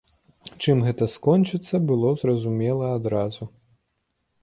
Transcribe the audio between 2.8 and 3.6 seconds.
адразу.